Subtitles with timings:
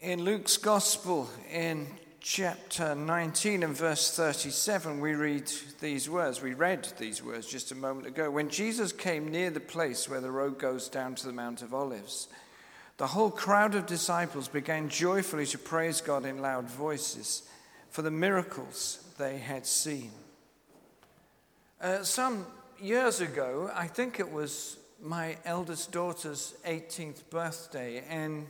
[0.00, 1.86] In Luke's Gospel, in
[2.20, 6.42] chapter 19 and verse 37, we read these words.
[6.42, 8.30] We read these words just a moment ago.
[8.30, 11.72] When Jesus came near the place where the road goes down to the Mount of
[11.72, 12.28] Olives,
[12.98, 17.48] the whole crowd of disciples began joyfully to praise God in loud voices
[17.88, 20.10] for the miracles they had seen.
[21.80, 22.44] Uh, some
[22.78, 28.46] years ago, I think it was my eldest daughter's 18th birthday, and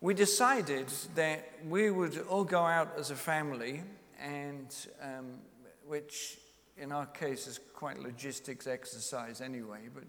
[0.00, 3.82] we decided that we would all go out as a family,
[4.18, 5.38] and um,
[5.86, 6.38] which
[6.78, 9.88] in our case is quite logistics exercise anyway.
[9.92, 10.04] But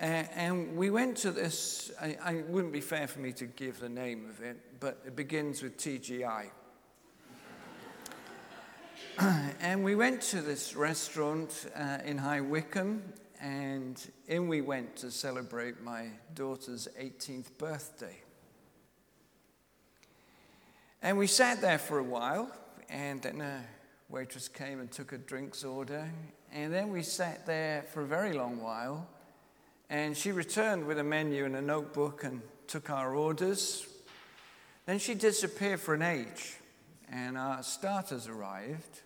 [0.00, 0.04] uh,
[0.36, 1.90] and we went to this.
[2.00, 5.16] I, I wouldn't be fair for me to give the name of it, but it
[5.16, 6.50] begins with TGI.
[9.60, 13.02] and we went to this restaurant uh, in High Wycombe,
[13.40, 18.22] and in we went to celebrate my daughter's 18th birthday.
[21.00, 22.50] And we sat there for a while,
[22.88, 23.62] and then a
[24.08, 26.10] waitress came and took a drinks order.
[26.52, 29.06] And then we sat there for a very long while,
[29.90, 33.86] and she returned with a menu and a notebook and took our orders.
[34.86, 36.56] Then she disappeared for an age,
[37.10, 39.02] and our starters arrived.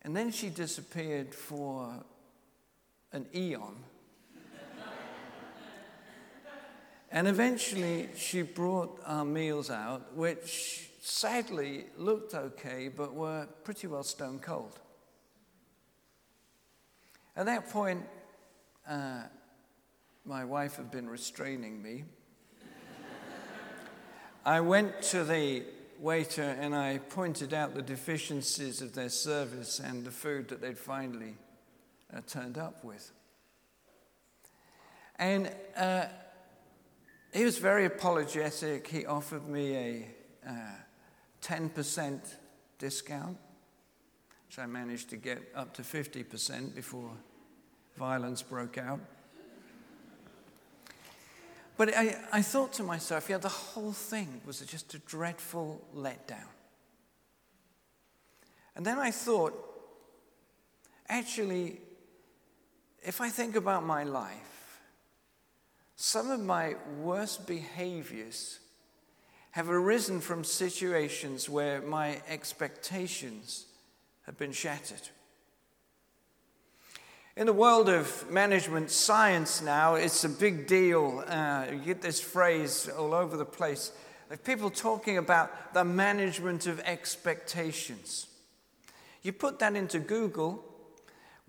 [0.00, 2.02] And then she disappeared for
[3.12, 3.76] an eon.
[7.14, 14.02] And eventually, she brought our meals out, which sadly looked okay, but were pretty well
[14.02, 14.80] stone cold.
[17.36, 18.02] At that point,
[18.88, 19.24] uh,
[20.24, 22.04] my wife had been restraining me.
[24.46, 25.64] I went to the
[25.98, 30.78] waiter and I pointed out the deficiencies of their service and the food that they'd
[30.78, 31.36] finally
[32.12, 33.12] uh, turned up with.
[35.16, 36.06] And uh,
[37.32, 38.86] he was very apologetic.
[38.86, 40.06] He offered me a
[40.48, 40.52] uh,
[41.42, 42.20] 10%
[42.78, 43.38] discount,
[44.46, 47.10] which I managed to get up to 50% before
[47.96, 49.00] violence broke out.
[51.76, 56.48] But I, I thought to myself, yeah, the whole thing was just a dreadful letdown.
[58.76, 59.54] And then I thought,
[61.08, 61.80] actually,
[63.02, 64.51] if I think about my life,
[66.04, 68.58] some of my worst behaviors
[69.52, 73.66] have arisen from situations where my expectations
[74.22, 75.10] have been shattered.
[77.36, 81.22] In the world of management science now, it's a big deal.
[81.24, 83.92] Uh, you get this phrase all over the place
[84.28, 88.26] of people talking about the management of expectations.
[89.22, 90.64] You put that into Google,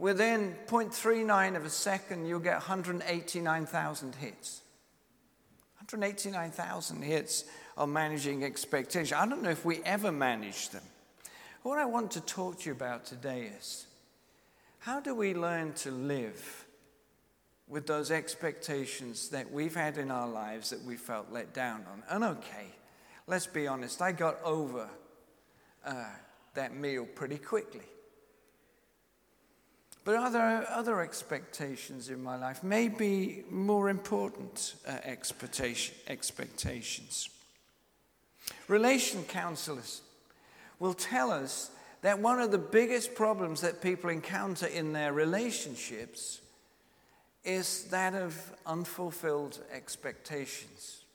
[0.03, 4.59] Within 0.39 of a second, you'll get 189,000 hits.
[5.77, 7.45] 189,000 hits
[7.77, 9.13] on managing expectations.
[9.13, 10.83] I don't know if we ever manage them.
[11.61, 13.85] What I want to talk to you about today is
[14.79, 16.65] how do we learn to live
[17.69, 22.03] with those expectations that we've had in our lives that we felt let down on?
[22.09, 22.65] And okay,
[23.25, 24.89] let's be honest, I got over
[25.85, 26.03] uh,
[26.55, 27.85] that meal pretty quickly.
[30.05, 32.63] But are there other expectations in my life?
[32.63, 37.29] Maybe more important uh, expectation, expectations.
[38.67, 40.01] Relation counselors
[40.79, 41.71] will tell us
[42.01, 46.41] that one of the biggest problems that people encounter in their relationships
[47.45, 51.05] is that of unfulfilled expectations.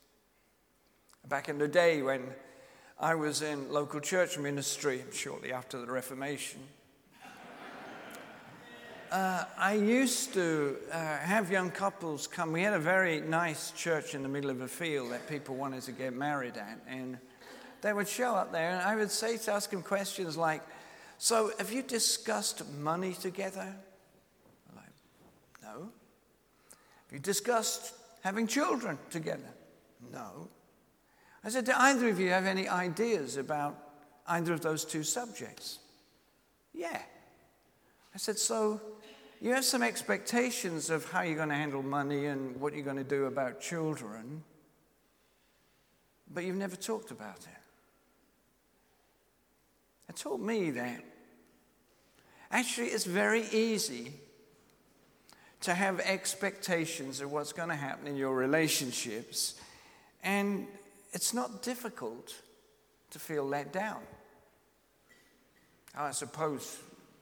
[1.28, 2.22] Back in the day when
[2.98, 6.60] I was in local church ministry, shortly after the Reformation,
[9.10, 12.52] uh, I used to uh, have young couples come.
[12.52, 15.82] We had a very nice church in the middle of a field that people wanted
[15.82, 16.78] to get married at.
[16.88, 17.18] And
[17.80, 20.62] they would show up there, and I would say to ask them questions like,
[21.18, 23.74] So, have you discussed money together?
[24.70, 24.92] I'm like,
[25.62, 25.80] no.
[25.80, 29.50] Have you discussed having children together?
[30.12, 30.48] No.
[31.44, 33.76] I said, Do either of you have any ideas about
[34.26, 35.78] either of those two subjects?
[36.74, 37.00] Yeah.
[38.14, 38.80] I said, So
[39.40, 42.96] you have some expectations of how you're going to handle money and what you're going
[42.96, 44.42] to do about children,
[46.32, 47.48] but you've never talked about it.
[50.08, 51.04] It taught me that
[52.50, 54.12] actually it's very easy
[55.60, 59.54] to have expectations of what's going to happen in your relationships,
[60.22, 60.66] and
[61.12, 62.34] it's not difficult
[63.10, 64.00] to feel let down.
[65.94, 66.78] I suppose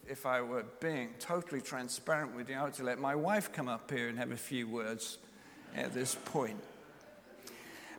[0.09, 3.69] if I were being totally transparent with you, I would to let my wife come
[3.69, 5.19] up here and have a few words
[5.75, 6.63] at this point.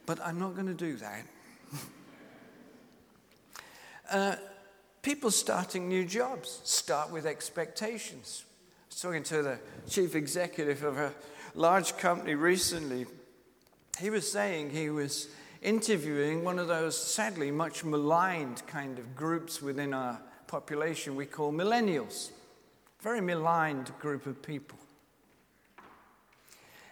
[0.06, 1.24] but I'm not going to do that.
[4.12, 4.36] uh,
[5.02, 8.46] people starting new jobs start with expectations.
[8.46, 9.60] I was talking to the
[9.90, 11.14] chief executive of a
[11.56, 13.06] large company recently.
[14.00, 15.28] He was saying he was
[15.62, 21.52] interviewing one of those sadly much maligned kind of groups within our population we call
[21.52, 22.30] millennials.
[23.02, 24.78] Very maligned group of people.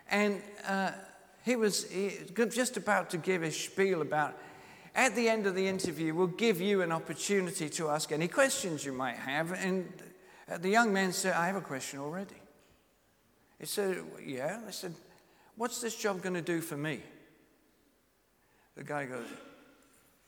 [0.10, 0.92] And uh,
[1.44, 1.86] he was
[2.36, 4.38] just about to give his spiel about
[4.96, 8.86] at the end of the interview, we'll give you an opportunity to ask any questions
[8.86, 9.52] you might have.
[9.52, 9.92] And
[10.60, 12.36] the young man said, I have a question already.
[13.60, 14.62] He said, Yeah.
[14.66, 14.94] I said,
[15.58, 17.02] What's this job going to do for me?
[18.76, 19.28] The guy goes,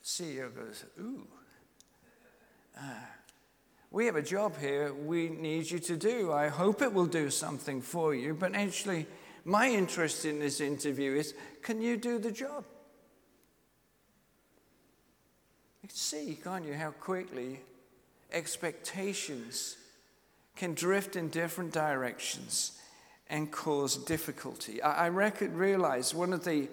[0.04, 1.26] CEO goes, Ooh,
[2.78, 2.82] uh,
[3.90, 6.32] we have a job here we need you to do.
[6.32, 8.34] I hope it will do something for you.
[8.34, 9.06] But actually,
[9.44, 12.64] my interest in this interview is can you do the job?
[15.82, 17.60] You can see, can't you, how quickly
[18.30, 19.76] expectations
[20.54, 22.72] can drift in different directions
[23.30, 24.82] and cause difficulty.
[24.82, 26.68] I, I realize one of the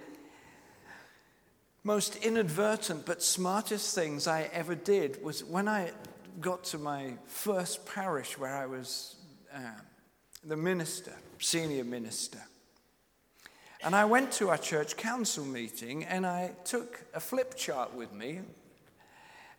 [1.84, 5.92] most inadvertent but smartest things I ever did was when I
[6.42, 9.16] got to my first parish where I was
[9.54, 9.60] uh,
[10.44, 12.40] the minister, senior minister.
[13.84, 18.12] And I went to our church council meeting and I took a flip chart with
[18.14, 18.42] me.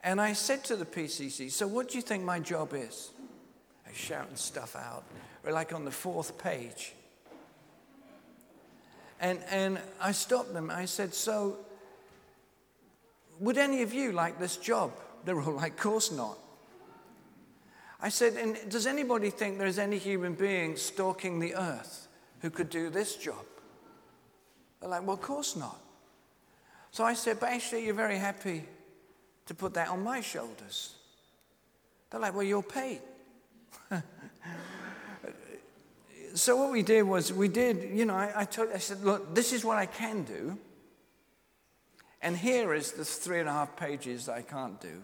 [0.02, 3.10] And I said to the PCC, So, what do you think my job is?
[3.86, 5.04] I shouting stuff out.
[5.44, 6.92] We're like on the fourth page.
[9.20, 10.70] And, and I stopped them.
[10.70, 11.58] I said, So,
[13.40, 14.92] would any of you like this job?
[15.24, 16.38] They were all like, Of course not.
[18.00, 22.08] I said, and does anybody think there's any human being stalking the earth
[22.40, 23.44] who could do this job?
[24.80, 25.80] They're like, well, of course not.
[26.90, 28.64] So I said, but actually, you're very happy
[29.46, 30.94] to put that on my shoulders.
[32.10, 33.00] They're like, well, you're paid.
[36.34, 39.34] so what we did was we did, you know, I, I, told, I said, look,
[39.34, 40.58] this is what I can do.
[42.22, 45.02] And here is the three and a half pages I can't do.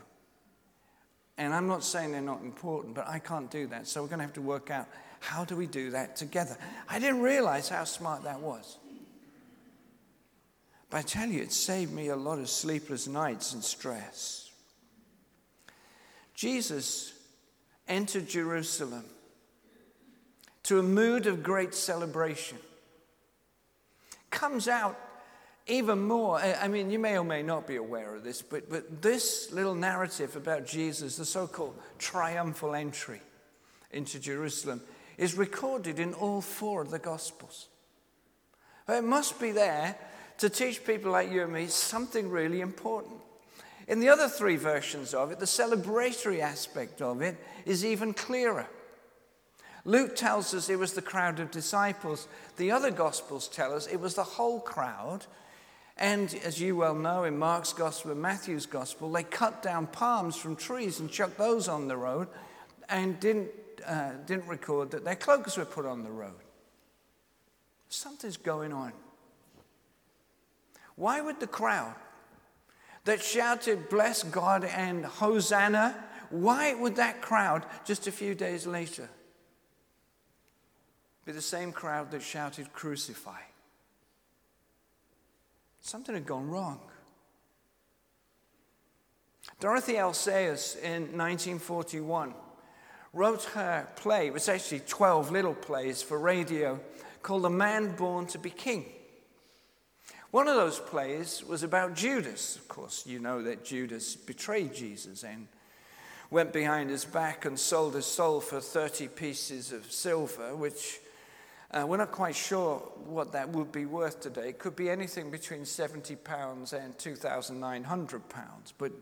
[1.43, 3.89] And I'm not saying they're not important, but I can't do that.
[3.89, 4.87] So we're going to have to work out
[5.19, 6.57] how do we do that together.
[6.89, 8.79] I didn't realize how smart that was.
[10.89, 14.53] But I tell you, it saved me a lot of sleepless nights and stress.
[16.33, 17.13] Jesus
[17.89, 19.05] entered Jerusalem
[20.63, 22.59] to a mood of great celebration,
[24.31, 24.97] comes out
[25.67, 29.01] even more, I mean, you may or may not be aware of this, but, but
[29.01, 33.21] this little narrative about Jesus, the so called triumphal entry
[33.93, 34.81] into Jerusalem,
[35.19, 37.69] is recorded in all four of the Gospels.
[38.89, 39.97] It must be there
[40.39, 43.15] to teach people like you and me something really important.
[43.87, 47.37] In the other three versions of it, the celebratory aspect of it
[47.67, 48.67] is even clearer.
[49.85, 52.27] Luke tells us it was the crowd of disciples.
[52.57, 55.27] The other Gospels tell us it was the whole crowd
[56.03, 60.35] and as you well know, in Mark's gospel and Matthew's gospel, they cut down palms
[60.35, 62.27] from trees and chucked those on the road
[62.89, 63.51] and didn't,
[63.87, 66.35] uh, didn't record that their cloaks were put on the road.
[67.89, 68.93] Something's going on.
[70.97, 71.95] Why would the crowd
[73.05, 75.97] that shouted, Bless God and Hosanna,
[76.31, 79.09] why would that crowd just a few days later
[81.25, 83.52] be the same crowd that shouted, Crucify?
[85.83, 86.81] Something had gone wrong.
[89.59, 90.15] Dorothy L.
[90.27, 92.35] In 1941
[93.13, 96.81] wrote her play, it was actually 12 little plays for radio,
[97.23, 98.87] called The Man Born to Be King.
[100.31, 102.57] One of those plays was about Judas.
[102.57, 105.47] Of course, you know that Judas betrayed Jesus and
[106.31, 111.02] went behind his back and sold his soul for 30 pieces of silver, which
[111.73, 114.51] uh, we're not quite sure what that would be worth today.
[114.51, 118.21] It could be anything between £70 and £2,900,
[118.77, 118.93] but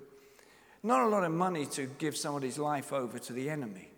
[0.83, 3.89] not a lot of money to give somebody's life over to the enemy.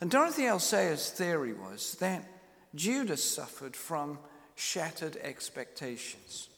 [0.00, 0.58] And Dorothy L.
[0.58, 2.24] Sayers' theory was that
[2.74, 4.18] Judas suffered from
[4.54, 6.48] shattered expectations.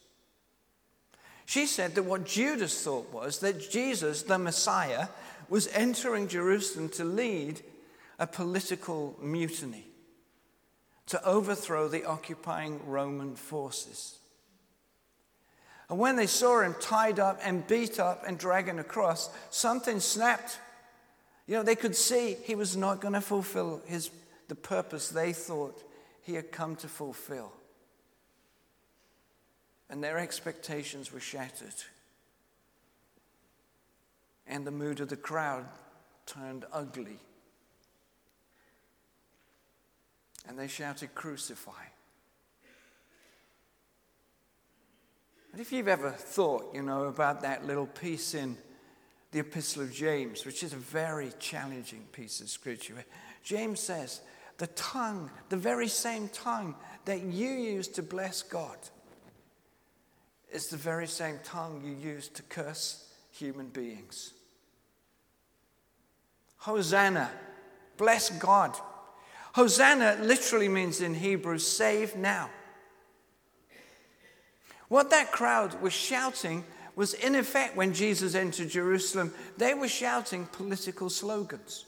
[1.45, 5.07] She said that what Judas thought was that Jesus, the Messiah,
[5.49, 7.61] was entering Jerusalem to lead
[8.23, 9.85] a political mutiny
[11.07, 14.17] to overthrow the occupying Roman forces.
[15.89, 20.57] And when they saw him tied up and beat up and dragging across, something snapped.
[21.47, 24.09] You know, they could see he was not going to fulfill his,
[24.47, 25.83] the purpose they thought
[26.21, 27.51] he had come to fulfill.
[29.89, 31.75] and their expectations were shattered.
[34.47, 35.65] And the mood of the crowd
[36.25, 37.19] turned ugly.
[40.47, 41.71] And they shouted, Crucify.
[45.51, 48.57] And if you've ever thought, you know, about that little piece in
[49.31, 53.05] the Epistle of James, which is a very challenging piece of scripture,
[53.43, 54.21] James says,
[54.57, 58.77] the tongue, the very same tongue that you use to bless God,
[60.51, 64.33] is the very same tongue you use to curse human beings.
[66.57, 67.29] Hosanna,
[67.97, 68.77] bless God.
[69.53, 72.49] Hosanna literally means in Hebrew, save now.
[74.87, 76.63] What that crowd was shouting
[76.95, 81.85] was, in effect, when Jesus entered Jerusalem, they were shouting political slogans.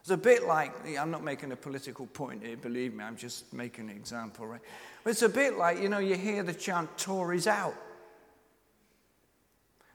[0.00, 3.52] It's a bit like, I'm not making a political point here, believe me, I'm just
[3.52, 4.60] making an example, right?
[5.04, 7.74] It's a bit like, you know, you hear the chant, Tories out.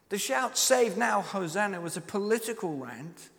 [0.10, 3.30] The shout, Save now, Hosanna, was a political rant,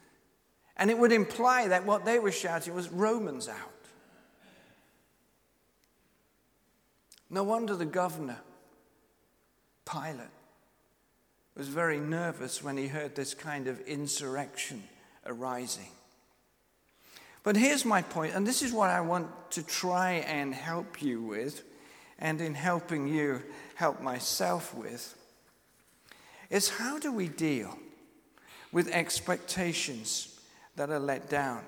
[0.77, 3.57] and it would imply that what they were shouting was Romans out.
[7.31, 8.39] No wonder the governor,
[9.91, 10.29] Pilate,
[11.57, 14.83] was very nervous when he heard this kind of insurrection
[15.27, 15.89] arising.
[17.43, 21.23] But here's my point, and this is what I want to try and help you
[21.23, 21.65] with,
[22.19, 23.43] and in helping you,
[23.75, 25.17] help myself with,
[26.51, 27.77] is how do we deal
[28.71, 30.32] with expectations
[30.77, 31.63] that are let down?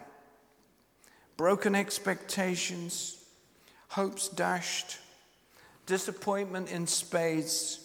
[1.37, 3.25] Broken expectations,
[3.89, 4.99] hopes dashed,
[5.87, 7.81] disappointment in spades,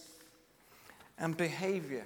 [1.18, 2.06] and behavior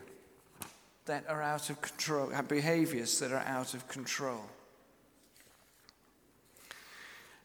[1.05, 4.41] that are out of control, behaviors that are out of control.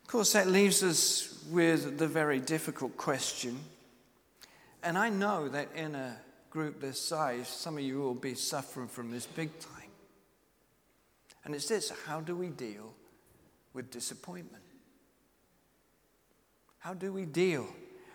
[0.03, 3.59] Of course, that leaves us with the very difficult question.
[4.83, 6.17] And I know that in a
[6.51, 9.78] group this size, some of you will be suffering from this big time.
[11.45, 12.95] And it's this how do we deal
[13.73, 14.63] with disappointment?
[16.79, 17.67] How do we deal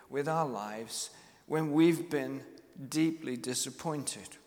[0.10, 1.10] with our lives
[1.48, 2.42] when we've been
[2.90, 4.38] deeply disappointed?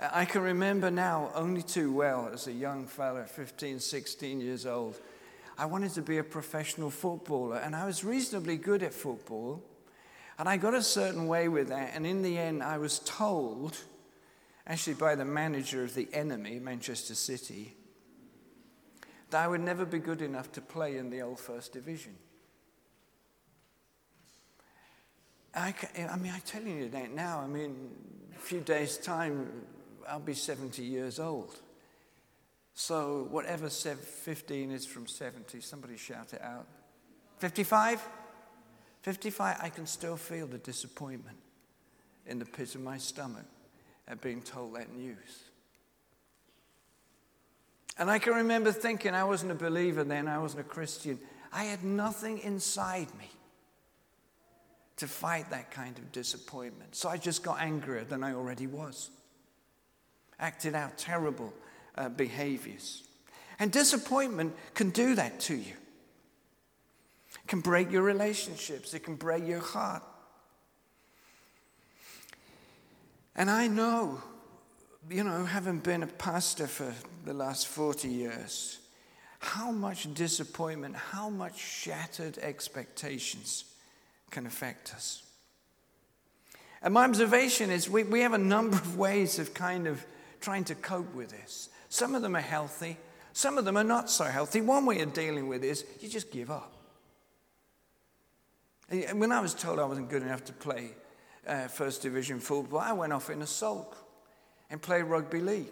[0.00, 4.98] I can remember now only too well as a young fellow, 15, 16 years old
[5.58, 9.60] I wanted to be a professional footballer, and I was reasonably good at football.
[10.38, 13.76] And I got a certain way with that, and in the end, I was told,
[14.68, 17.74] actually by the manager of the enemy, Manchester City,
[19.30, 22.14] that I would never be good enough to play in the old First Division.
[25.54, 27.40] I, I mean, I'm telling you that now.
[27.40, 27.90] I mean,
[28.36, 29.50] a few days' time,
[30.06, 31.56] I'll be 70 years old.
[32.74, 36.66] So, whatever 15 is from 70, somebody shout it out.
[37.38, 38.06] 55?
[39.02, 41.38] 55, I can still feel the disappointment
[42.26, 43.46] in the pit of my stomach
[44.08, 45.44] at being told that news.
[47.98, 51.18] And I can remember thinking I wasn't a believer then, I wasn't a Christian.
[51.52, 53.30] I had nothing inside me
[54.96, 56.94] to fight that kind of disappointment.
[56.96, 59.10] So I just got angrier than I already was.
[60.40, 61.52] Acted out terrible
[61.96, 63.04] uh, behaviors.
[63.58, 65.74] And disappointment can do that to you.
[67.34, 70.02] It can break your relationships, it can break your heart.
[73.38, 74.20] And I know,
[75.08, 76.92] you know, having been a pastor for
[77.24, 78.80] the last 40 years,
[79.38, 83.64] how much disappointment, how much shattered expectations
[84.32, 85.22] can affect us.
[86.82, 90.04] And my observation is we, we have a number of ways of kind of
[90.40, 91.68] trying to cope with this.
[91.88, 92.96] Some of them are healthy,
[93.32, 94.62] some of them are not so healthy.
[94.62, 96.72] One way of dealing with it is you just give up.
[98.90, 100.90] And when I was told I wasn't good enough to play
[101.48, 103.96] uh, First Division football, I went off in a sulk
[104.70, 105.66] and played rugby league.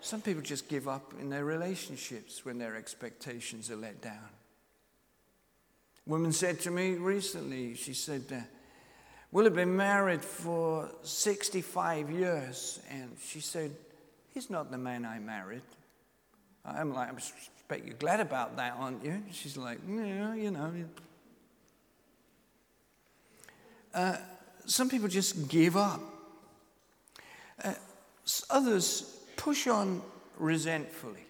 [0.00, 4.28] Some people just give up in their relationships when their expectations are let down.
[6.06, 8.40] A woman said to me recently, she said, uh,
[9.32, 12.78] We'll have been married for 65 years.
[12.88, 13.72] And she said,
[14.32, 15.62] He's not the man I married.
[16.64, 19.22] I'm like, I expect you're glad about that, aren't you?
[19.32, 20.72] She's like, Yeah, you know.
[23.92, 24.16] Uh,
[24.66, 26.00] some people just give up.
[27.62, 27.74] Uh,
[28.50, 30.02] others push on
[30.38, 31.26] resentfully.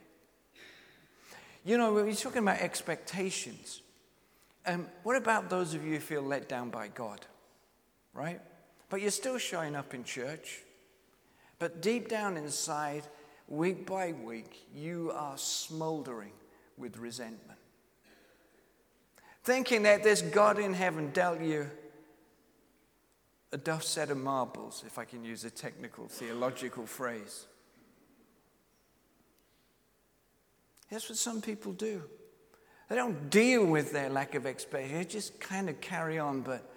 [1.65, 3.83] You know, we're talking about expectations.
[4.67, 7.27] Um, what about those of you who feel let down by God?
[8.15, 8.41] right?
[8.89, 10.63] But you're still showing up in church.
[11.59, 13.03] But deep down inside,
[13.49, 16.33] week by week, you are smoldering
[16.77, 17.59] with resentment.
[19.43, 21.71] thinking that this God in heaven dealt you
[23.53, 27.47] a dust set of marbles, if I can use a technical theological phrase.
[30.91, 32.03] That's what some people do.
[32.89, 36.69] They don't deal with their lack of expectation, they just kind of carry on, but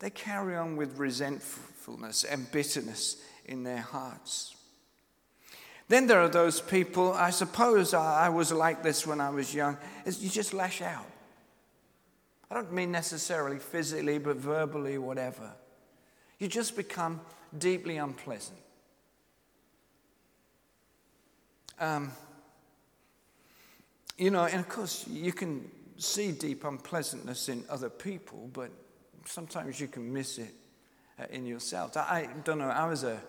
[0.00, 4.53] they carry on with resentfulness and bitterness in their hearts.
[5.88, 9.76] Then there are those people, I suppose I was like this when I was young,
[10.06, 11.06] is you just lash out.
[12.50, 15.52] I don't mean necessarily physically, but verbally, whatever.
[16.38, 17.20] You just become
[17.56, 18.58] deeply unpleasant.
[21.80, 22.12] Um,
[24.16, 28.70] you know, and of course, you can see deep unpleasantness in other people, but
[29.24, 30.54] sometimes you can miss it
[31.18, 31.96] uh, in yourself.
[31.96, 33.20] I, I, don't know, I was a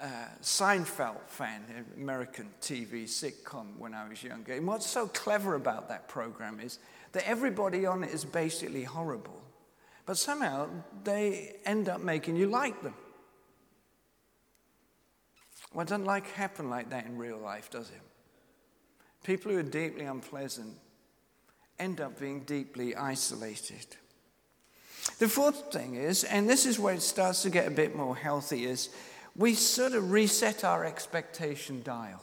[0.00, 0.08] uh,
[0.42, 1.62] Seinfeld fan,
[1.96, 4.52] American TV sitcom when I was younger.
[4.52, 6.78] And what's so clever about that program is
[7.12, 9.42] that everybody on it is basically horrible,
[10.04, 10.68] but somehow
[11.04, 12.94] they end up making you like them.
[15.72, 18.00] Well, it doesn't like happen like that in real life, does it?
[19.24, 20.74] People who are deeply unpleasant
[21.78, 23.86] end up being deeply isolated.
[25.18, 28.16] The fourth thing is, and this is where it starts to get a bit more
[28.16, 28.90] healthy, is
[29.36, 32.22] we sort of reset our expectation dial.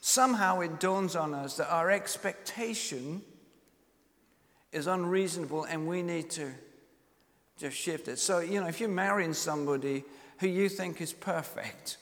[0.00, 3.22] Somehow it dawns on us that our expectation
[4.72, 6.52] is unreasonable and we need to
[7.58, 8.18] just shift it.
[8.18, 10.04] So, you know, if you're marrying somebody
[10.38, 11.96] who you think is perfect,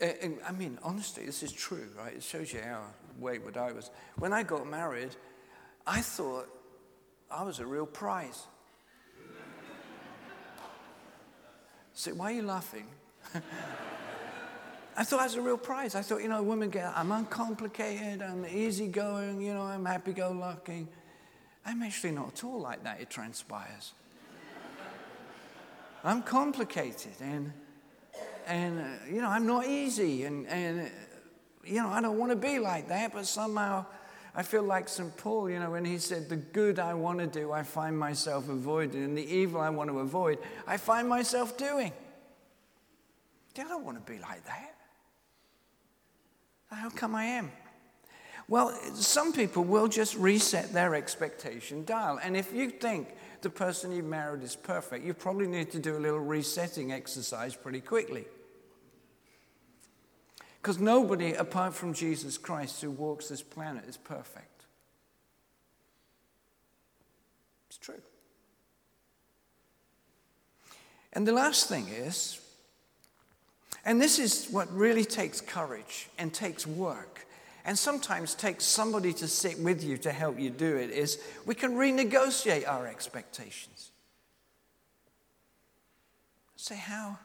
[0.00, 0.06] uh,
[0.48, 2.14] I mean, honestly, this is true, right?
[2.14, 2.82] It shows you how
[3.18, 3.90] wayward I was.
[4.18, 5.14] When I got married,
[5.86, 6.48] I thought
[7.30, 8.46] I was a real prize.
[12.02, 12.86] So, why are you laughing?
[14.96, 15.94] I thought I was a real prize.
[15.94, 20.32] I thought, you know, women get, I'm uncomplicated, I'm easygoing, you know, I'm happy go
[20.32, 20.88] lucky.
[21.64, 23.92] I'm actually not at all like that, it transpires.
[26.02, 27.52] I'm complicated and
[28.48, 30.90] and uh, you know, I'm not easy, and, and uh,
[31.62, 33.86] you know, I don't want to be like that, but somehow
[34.34, 35.14] I feel like St.
[35.16, 38.48] Paul, you know, when he said, The good I want to do, I find myself
[38.48, 41.92] avoiding, and the evil I want to avoid, I find myself doing.
[43.58, 44.74] I don't want to be like that.
[46.70, 47.52] How come I am?
[48.48, 52.18] Well, some people will just reset their expectation dial.
[52.22, 53.08] And if you think
[53.42, 57.54] the person you married is perfect, you probably need to do a little resetting exercise
[57.54, 58.24] pretty quickly.
[60.62, 64.64] Because nobody apart from Jesus Christ who walks this planet is perfect.
[67.68, 68.00] It's true.
[71.14, 72.40] And the last thing is,
[73.84, 77.26] and this is what really takes courage and takes work,
[77.64, 81.56] and sometimes takes somebody to sit with you to help you do it, is we
[81.56, 83.90] can renegotiate our expectations.
[86.54, 87.18] Say, how?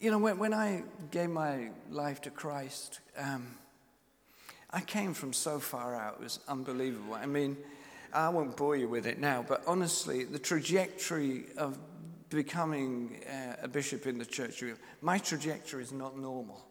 [0.00, 3.54] You know, when, when I gave my life to Christ, um,
[4.70, 7.12] I came from so far out, it was unbelievable.
[7.12, 7.58] I mean,
[8.10, 11.78] I won't bore you with it now, but honestly, the trajectory of
[12.30, 14.64] becoming uh, a bishop in the church,
[15.02, 16.64] my trajectory is not normal.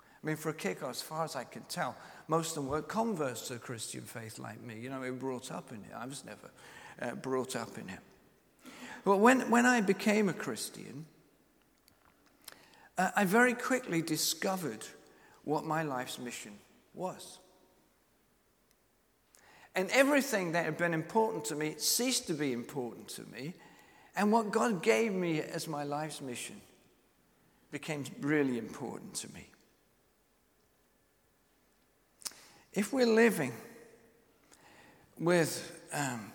[0.00, 1.94] I mean, for a kicker, as far as I can tell,
[2.26, 4.80] most of them were converts to the Christian faith like me.
[4.80, 5.90] You know, we were brought up in it.
[5.94, 6.50] I was never
[7.02, 8.00] uh, brought up in it.
[9.04, 11.04] But when, when I became a Christian,
[12.98, 14.84] I very quickly discovered
[15.44, 16.52] what my life's mission
[16.94, 17.38] was.
[19.76, 23.54] And everything that had been important to me ceased to be important to me.
[24.16, 26.60] And what God gave me as my life's mission
[27.70, 29.46] became really important to me.
[32.72, 33.52] If we're living
[35.20, 36.32] with um,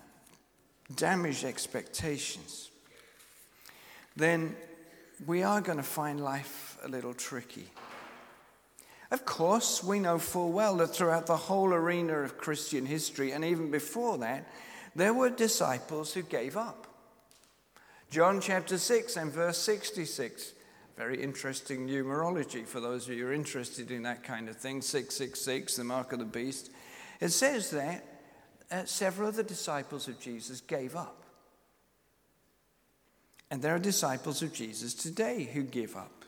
[0.94, 2.70] damaged expectations,
[4.16, 4.56] then
[5.26, 7.68] we are going to find life a little tricky.
[9.10, 13.44] Of course, we know full well that throughout the whole arena of Christian history, and
[13.44, 14.48] even before that,
[14.96, 16.86] there were disciples who gave up.
[18.10, 20.52] John chapter 6 and verse 66.
[20.96, 24.80] Very interesting numerology for those of you who are interested in that kind of thing.
[24.80, 26.70] 666, the mark of the beast.
[27.20, 28.04] It says that
[28.70, 31.23] uh, several of the disciples of Jesus gave up.
[33.50, 36.24] And there are disciples of Jesus today who give up.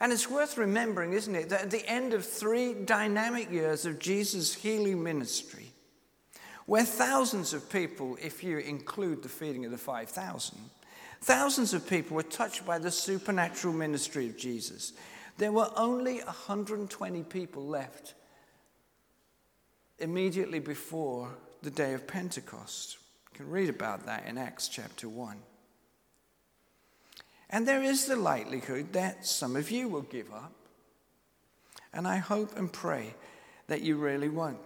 [0.00, 3.98] And it's worth remembering, isn't it, that at the end of three dynamic years of
[3.98, 5.72] Jesus' healing ministry,
[6.66, 10.58] where thousands of people, if you include the feeding of the 5,000,
[11.22, 14.92] thousands of people were touched by the supernatural ministry of Jesus,
[15.38, 18.14] there were only 120 people left
[19.98, 21.30] immediately before
[21.62, 22.98] the day of Pentecost.
[23.32, 25.36] You can read about that in Acts chapter 1.
[27.50, 30.52] And there is the likelihood that some of you will give up.
[31.92, 33.14] And I hope and pray
[33.68, 34.58] that you really won't.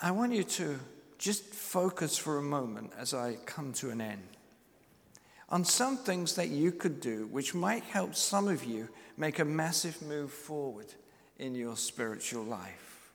[0.00, 0.78] I want you to
[1.18, 4.34] just focus for a moment as I come to an end
[5.48, 9.44] on some things that you could do which might help some of you make a
[9.44, 10.86] massive move forward
[11.38, 13.12] in your spiritual life.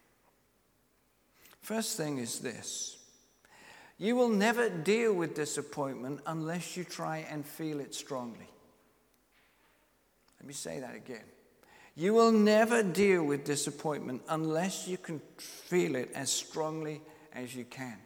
[1.62, 2.99] First thing is this
[4.00, 8.48] you will never deal with disappointment unless you try and feel it strongly.
[10.40, 11.26] Let me say that again.
[11.96, 17.02] You will never deal with disappointment unless you can feel it as strongly
[17.34, 17.98] as you can.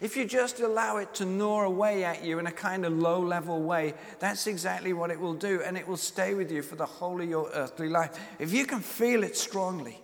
[0.00, 3.20] If you just allow it to gnaw away at you in a kind of low
[3.20, 6.74] level way, that's exactly what it will do, and it will stay with you for
[6.74, 8.18] the whole of your earthly life.
[8.40, 10.01] If you can feel it strongly,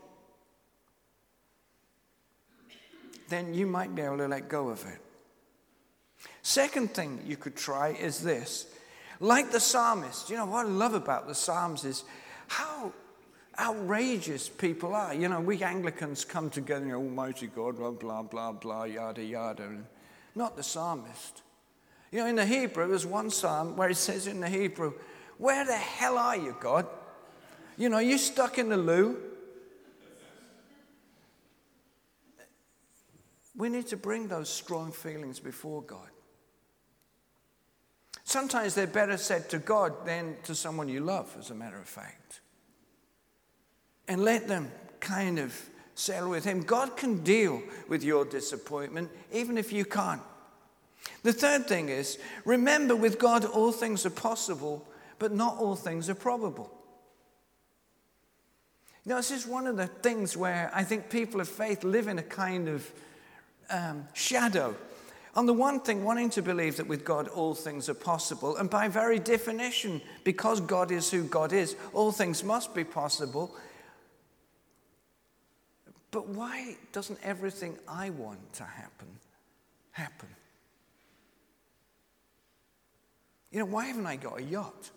[3.29, 5.01] then you might be able to let go of it.
[6.43, 8.67] Second thing you could try is this.
[9.21, 12.05] Like the psalmist, you know what I love about the Psalms is
[12.47, 12.93] how
[13.59, 15.13] outrageous people are.
[15.13, 19.69] You know, we Anglicans come together, Almighty God, blah, blah, blah, blah, yada, yada.
[20.35, 21.43] Not the psalmist.
[22.13, 24.95] You know, in the Hebrew, there's one psalm where it says in the Hebrew,
[25.37, 26.87] Where the hell are you, God?
[27.77, 29.19] You know, you stuck in the loo.
[33.59, 36.09] We need to bring those strong feelings before God.
[38.25, 41.87] Sometimes they're better said to God than to someone you love, as a matter of
[41.87, 42.41] fact
[44.09, 45.55] and let them kind of
[45.95, 46.63] settle with Him.
[46.63, 50.23] God can deal with your disappointment, even if you can't.
[51.23, 54.85] The third thing is remember, with God, all things are possible,
[55.19, 56.73] but not all things are probable.
[59.05, 62.09] You know, this is one of the things where I think people of faith live
[62.09, 62.91] in a kind of
[63.71, 64.75] um, shadow.
[65.35, 68.69] On the one thing, wanting to believe that with God all things are possible, and
[68.69, 73.55] by very definition, because God is who God is, all things must be possible.
[76.11, 79.09] But why doesn't everything I want to happen
[79.93, 80.29] happen?
[83.51, 84.91] You know, why haven't I got a yacht?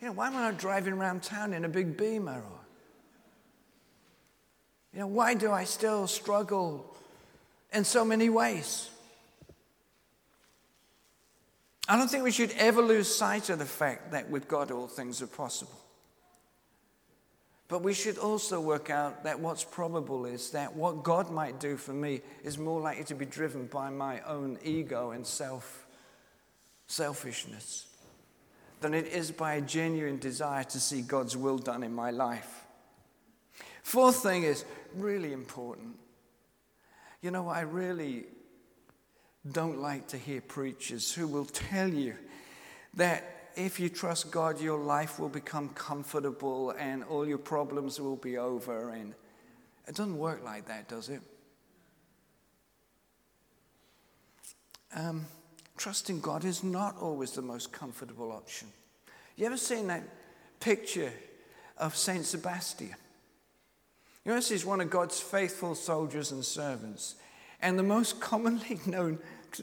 [0.00, 2.42] You know, why am I not driving around town in a big beamer?
[2.42, 2.60] Or,
[4.92, 6.94] you know, why do I still struggle
[7.72, 8.90] in so many ways?
[11.88, 14.86] I don't think we should ever lose sight of the fact that with God all
[14.86, 15.78] things are possible.
[17.68, 21.78] But we should also work out that what's probable is that what God might do
[21.78, 25.86] for me is more likely to be driven by my own ego and self
[26.86, 27.86] selfishness
[28.82, 32.61] than it is by a genuine desire to see God's will done in my life.
[33.82, 34.64] Fourth thing is
[34.94, 35.96] really important.
[37.20, 38.24] You know, I really
[39.50, 42.14] don't like to hear preachers who will tell you
[42.94, 48.16] that if you trust God, your life will become comfortable and all your problems will
[48.16, 48.90] be over.
[48.90, 49.14] And
[49.86, 51.20] it doesn't work like that, does it?
[54.94, 55.26] Um,
[55.76, 58.68] trusting God is not always the most comfortable option.
[59.36, 60.02] You ever seen that
[60.60, 61.12] picture
[61.78, 62.94] of Saint Sebastian?
[64.24, 67.16] This is one of God's faithful soldiers and servants.
[67.60, 69.18] And the most commonly known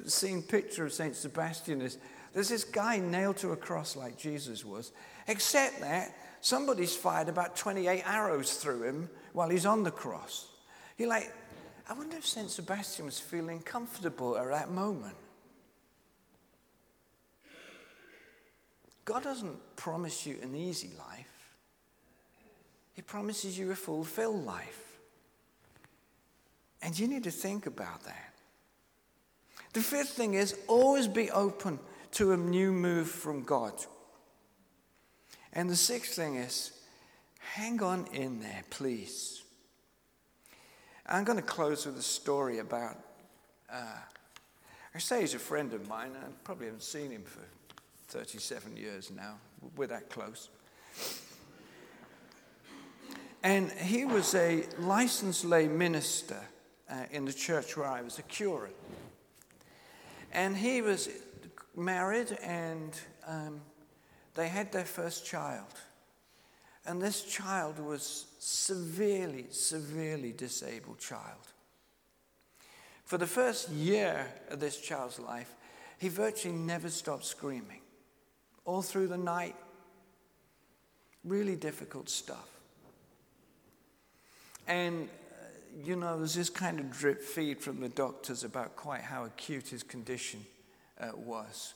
[0.06, 1.98] seen picture of Saint Sebastian is
[2.34, 4.92] there's this guy nailed to a cross like Jesus was,
[5.28, 10.48] except that somebody's fired about 28 arrows through him while he's on the cross.
[10.98, 11.34] You're like,
[11.90, 12.50] I wonder if St.
[12.50, 15.16] Sebastian was feeling comfortable at that moment.
[19.06, 21.29] God doesn't promise you an easy life,
[23.00, 25.00] He promises you a fulfilled life.
[26.82, 28.34] And you need to think about that.
[29.72, 31.80] The fifth thing is always be open
[32.12, 33.72] to a new move from God.
[35.54, 36.74] And the sixth thing is
[37.40, 39.44] hang on in there, please.
[41.06, 42.98] I'm going to close with a story about.
[43.72, 43.96] Uh,
[44.94, 46.12] I say he's a friend of mine.
[46.22, 47.46] I probably haven't seen him for
[48.10, 49.38] 37 years now.
[49.78, 50.50] We're that close.
[53.44, 56.40] And he was a licensed lay minister
[56.90, 58.76] uh, in the church where I was a curate.
[60.32, 61.10] And he was
[61.76, 63.62] married and um,
[64.36, 65.74] they had their first child.
[66.86, 71.54] And this child was severely, severely disabled child.
[73.06, 75.56] For the first year of this child's life,
[75.98, 77.82] he virtually never stopped screaming.
[78.66, 79.56] All through the night,
[81.24, 82.48] Really difficult stuff.
[84.70, 85.46] And, uh,
[85.84, 89.68] you know, there's this kind of drip feed from the doctors about quite how acute
[89.68, 90.46] his condition
[91.02, 91.74] uh, was.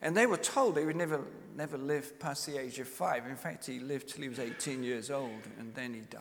[0.00, 1.22] And they were told he would never,
[1.56, 3.26] never live past the age of five.
[3.26, 6.20] In fact, he lived till he was 18 years old, and then he died.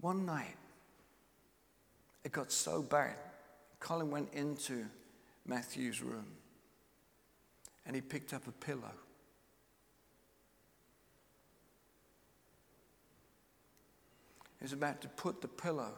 [0.00, 0.56] One night,
[2.22, 3.16] it got so bad,
[3.80, 4.84] Colin went into
[5.46, 6.26] Matthew's room
[7.86, 8.92] and he picked up a pillow.
[14.64, 15.92] Was about to put the pillow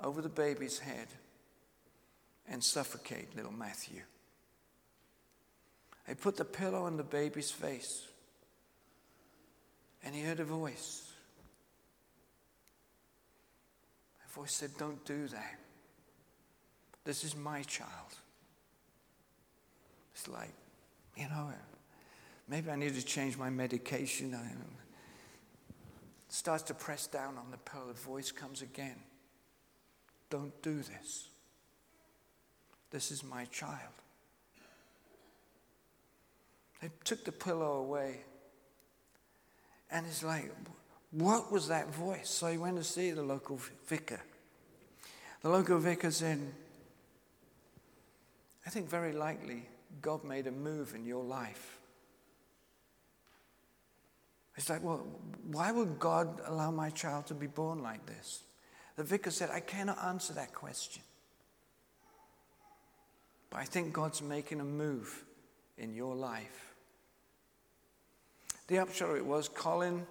[0.00, 1.08] over the baby's head
[2.48, 4.02] and suffocate little Matthew.
[6.06, 8.06] He put the pillow on the baby's face
[10.04, 11.10] and he heard a voice.
[14.24, 15.58] A voice said, Don't do that.
[17.02, 18.14] This is my child.
[20.14, 20.54] It's like,
[21.16, 21.50] you know,
[22.48, 24.38] maybe I need to change my medication.
[26.38, 27.58] Starts to press down on the.
[27.88, 28.94] The voice comes again.
[30.30, 31.30] Don't do this.
[32.92, 33.92] This is my child.
[36.80, 38.20] They took the pillow away.
[39.90, 40.52] And it's like,
[41.10, 42.30] what was that voice?
[42.30, 44.20] So he went to see the local vicar.
[45.42, 46.38] The local vicar said,
[48.64, 49.64] I think very likely
[50.00, 51.77] God made a move in your life.
[54.58, 55.06] It's like, well,
[55.52, 58.42] why would God allow my child to be born like this?
[58.96, 61.04] The vicar said, I cannot answer that question.
[63.50, 65.24] But I think God's making a move
[65.78, 66.74] in your life.
[68.66, 70.04] The upshot of it was Colin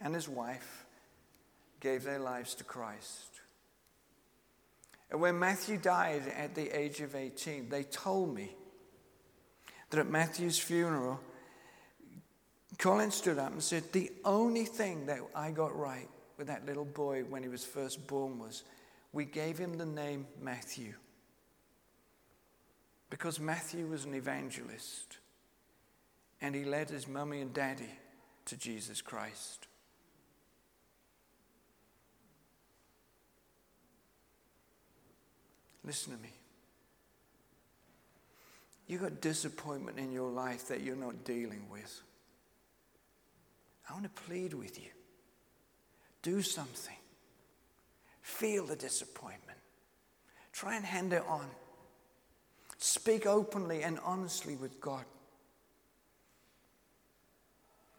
[0.00, 0.86] and his wife
[1.80, 3.40] gave their lives to Christ.
[5.10, 8.54] And when Matthew died at the age of 18, they told me
[9.90, 11.18] that at Matthew's funeral,
[12.78, 16.84] Colin stood up and said, The only thing that I got right with that little
[16.84, 18.64] boy when he was first born was
[19.12, 20.94] we gave him the name Matthew.
[23.10, 25.18] Because Matthew was an evangelist
[26.40, 27.90] and he led his mummy and daddy
[28.46, 29.68] to Jesus Christ.
[35.84, 36.30] Listen to me.
[38.86, 42.02] You've got disappointment in your life that you're not dealing with.
[43.88, 44.90] I want to plead with you.
[46.22, 46.96] Do something.
[48.22, 49.58] Feel the disappointment.
[50.52, 51.46] Try and hand it on.
[52.78, 55.04] Speak openly and honestly with God.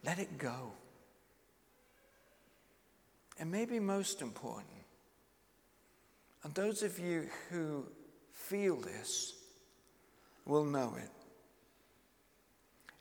[0.05, 0.71] Let it go.
[3.39, 4.67] And maybe most important,
[6.43, 7.85] and those of you who
[8.31, 9.33] feel this
[10.45, 11.09] will know it.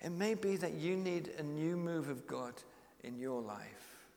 [0.03, 2.55] It may be that you need a new move of God
[3.05, 4.09] in your life.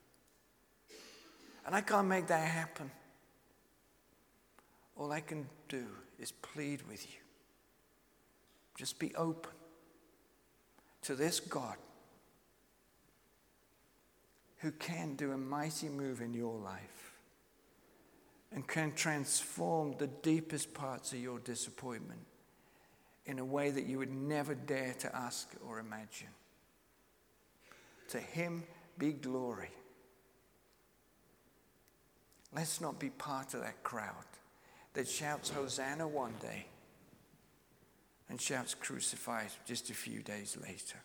[1.65, 2.89] And I can't make that happen.
[4.97, 5.85] All I can do
[6.19, 7.19] is plead with you.
[8.75, 9.51] Just be open
[11.03, 11.75] to this God
[14.57, 17.13] who can do a mighty move in your life
[18.51, 22.21] and can transform the deepest parts of your disappointment
[23.25, 26.27] in a way that you would never dare to ask or imagine.
[28.09, 28.63] To Him
[28.97, 29.71] be glory.
[32.53, 34.13] Let's not be part of that crowd
[34.93, 36.67] that shouts Hosanna one day
[38.29, 40.99] and shouts crucified just a few days later.